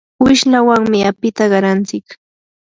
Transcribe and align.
wishlawanmi 0.23 0.99
apita 1.09 1.43
qarantsik. 1.51 2.07